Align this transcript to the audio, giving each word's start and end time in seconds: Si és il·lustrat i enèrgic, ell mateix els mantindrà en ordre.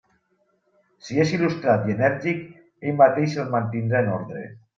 Si 1.07 1.19
és 1.23 1.33
il·lustrat 1.37 1.85
i 1.89 1.93
enèrgic, 1.97 2.41
ell 2.89 2.97
mateix 3.03 3.37
els 3.45 3.53
mantindrà 3.59 4.03
en 4.07 4.11
ordre. 4.17 4.45